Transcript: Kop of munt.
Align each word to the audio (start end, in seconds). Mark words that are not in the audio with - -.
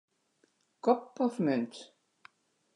Kop 0.83 1.15
of 1.25 1.35
munt. 1.45 1.73